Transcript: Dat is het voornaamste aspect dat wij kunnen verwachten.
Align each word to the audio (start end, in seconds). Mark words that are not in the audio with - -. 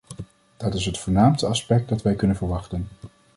Dat 0.57 0.73
is 0.73 0.85
het 0.85 0.97
voornaamste 0.97 1.45
aspect 1.45 1.89
dat 1.89 2.01
wij 2.01 2.15
kunnen 2.15 2.37
verwachten. 2.37 2.87